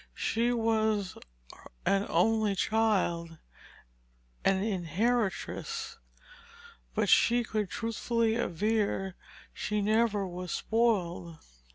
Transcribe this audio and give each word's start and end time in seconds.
she 0.15 0.51
was 0.51 1.15
an 1.85 2.07
only 2.09 2.55
child, 2.55 3.37
"an 4.43 4.63
inheritrice"; 4.63 5.99
but 6.95 7.07
she 7.07 7.43
could 7.43 7.69
truthfully 7.69 8.33
aver 8.35 9.13
she 9.53 9.79
never 9.79 10.25
was 10.27 10.49
spoiled. 10.51 11.37